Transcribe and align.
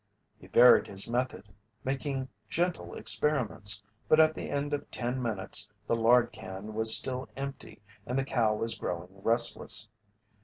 He 0.39 0.47
varied 0.47 0.87
his 0.87 1.07
method, 1.07 1.49
making 1.83 2.27
gentle 2.49 2.95
experiments, 2.95 3.83
but 4.09 4.19
at 4.19 4.33
the 4.33 4.49
end 4.49 4.73
of 4.73 4.89
ten 4.89 5.21
minutes 5.21 5.69
the 5.85 5.93
lard 5.93 6.31
can 6.31 6.73
was 6.73 6.97
still 6.97 7.29
empty 7.37 7.83
and 8.07 8.17
the 8.17 8.25
cow 8.25 8.55
was 8.55 8.73
growing 8.75 9.09
restless. 9.21 9.89